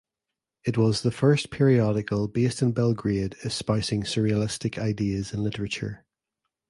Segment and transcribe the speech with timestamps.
[0.63, 6.07] It was the first periodical based in Belgrade espousing surrealistic ideas in literature.